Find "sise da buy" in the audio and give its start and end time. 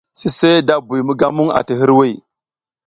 0.19-1.01